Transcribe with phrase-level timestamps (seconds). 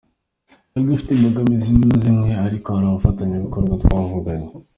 [0.67, 4.47] Twari dufite imbogamizi zimwe na zimwe ariko hari abafatanyabikorwa twavuganye.